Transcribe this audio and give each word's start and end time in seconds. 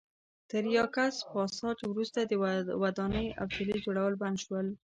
تر 0.49 0.63
یاکس 0.77 1.15
پاساج 1.31 1.77
وروسته 1.91 2.19
ودانۍ 2.81 3.27
او 3.39 3.45
څلي 3.55 3.77
جوړول 3.85 4.13
بند 4.21 4.37
شول. 4.43 4.67